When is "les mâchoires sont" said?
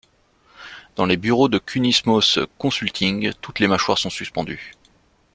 3.59-4.09